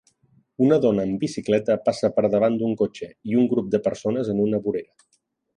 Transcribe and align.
Una 0.67 0.79
dona 0.85 1.03
amb 1.07 1.19
bicicleta 1.25 1.75
passa 1.89 2.11
per 2.17 2.25
davant 2.37 2.57
d'un 2.63 2.73
cotxe 2.81 3.13
i 3.33 3.39
un 3.43 3.47
grup 3.55 3.71
de 3.77 3.85
persones 3.89 4.33
en 4.35 4.43
una 4.49 4.65
vorera. 4.69 5.09